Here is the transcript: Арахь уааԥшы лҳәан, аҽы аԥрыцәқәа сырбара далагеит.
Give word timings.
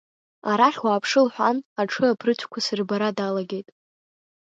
Арахь 0.51 0.79
уааԥшы 0.85 1.19
лҳәан, 1.25 1.57
аҽы 1.81 2.05
аԥрыцәқәа 2.11 2.59
сырбара 2.65 3.09
далагеит. 3.17 3.67